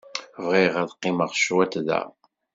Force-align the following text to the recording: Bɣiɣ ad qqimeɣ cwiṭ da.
Bɣiɣ 0.45 0.73
ad 0.81 0.89
qqimeɣ 0.95 1.29
cwiṭ 1.41 1.73
da. 1.87 2.01